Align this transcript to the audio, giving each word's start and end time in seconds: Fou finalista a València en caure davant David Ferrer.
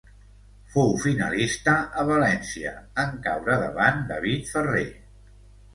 Fou 0.75 0.95
finalista 1.03 1.75
a 2.03 2.07
València 2.09 2.73
en 3.05 3.15
caure 3.29 3.61
davant 3.67 4.05
David 4.15 4.53
Ferrer. 4.55 4.87